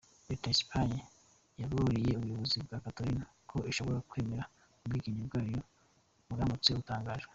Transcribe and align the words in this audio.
Leta 0.29 0.45
ya 0.49 0.55
Espagne 0.57 0.99
yaburiye 1.61 2.11
ubuyobozi 2.15 2.57
bwa 2.65 2.83
Catalonia 2.85 3.25
ko 3.49 3.55
idashobora 3.61 4.05
kwemera 4.09 4.43
ubwigenge 4.83 5.21
bwayo 5.29 5.61
buramutse 6.27 6.69
butangajwe. 6.77 7.29